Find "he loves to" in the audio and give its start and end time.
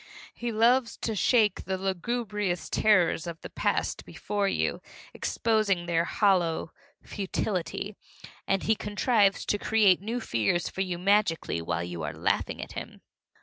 0.33-1.15